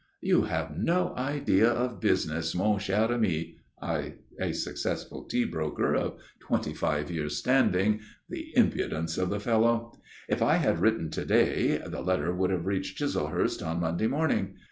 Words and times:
"You 0.21 0.45
have 0.45 0.75
no 0.79 1.13
idea 1.15 1.69
of 1.69 1.99
business, 1.99 2.55
mon 2.55 2.79
cher 2.79 3.13
ami" 3.13 3.59
(I 3.79 4.15
a 4.39 4.51
successful 4.51 5.25
tea 5.25 5.45
broker 5.45 5.93
of 5.93 6.17
twenty 6.39 6.73
five 6.73 7.11
years' 7.11 7.37
standing! 7.37 7.99
the 8.27 8.47
impudence 8.57 9.19
of 9.19 9.29
the 9.29 9.39
fellow!) 9.39 9.93
"If 10.27 10.41
I 10.41 10.55
had 10.55 10.79
written 10.79 11.11
to 11.11 11.23
day, 11.23 11.79
the 11.85 12.01
letter 12.01 12.33
would 12.33 12.49
have 12.49 12.65
reached 12.65 12.97
Chislehurst 12.97 13.61
on 13.61 13.79
Monday 13.79 14.07
morning. 14.07 14.55